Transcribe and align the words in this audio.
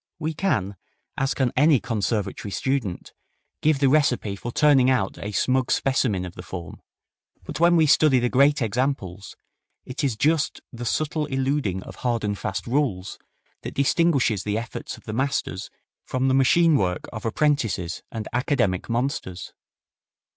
We 0.17 0.33
can, 0.33 0.77
as 1.15 1.35
can 1.35 1.51
any 1.55 1.79
conservatory 1.79 2.51
student, 2.51 3.13
give 3.61 3.77
the 3.77 3.87
recipe 3.87 4.35
for 4.35 4.51
turning 4.51 4.89
out 4.89 5.19
a 5.19 5.31
smug 5.31 5.69
specimen 5.69 6.25
of 6.25 6.33
the 6.33 6.41
form, 6.41 6.81
but 7.43 7.59
when 7.59 7.75
we 7.75 7.85
study 7.85 8.17
the 8.17 8.27
great 8.27 8.63
examples, 8.63 9.35
it 9.85 10.03
is 10.03 10.17
just 10.17 10.59
the 10.73 10.85
subtle 10.85 11.27
eluding 11.27 11.83
of 11.83 11.97
hard 11.97 12.23
and 12.23 12.35
fast 12.39 12.65
rules 12.65 13.19
that 13.61 13.75
distinguishes 13.75 14.41
the 14.43 14.57
efforts 14.57 14.97
of 14.97 15.03
the 15.03 15.13
masters 15.13 15.69
from 16.07 16.29
the 16.29 16.33
machine 16.33 16.77
work 16.77 17.05
of 17.13 17.23
apprentices 17.23 18.01
and 18.11 18.27
academic 18.33 18.89
monsters. 18.89 19.53